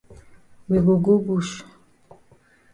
We 0.67 0.77
go 0.85 0.95
go 1.05 1.15
bush. 1.25 1.53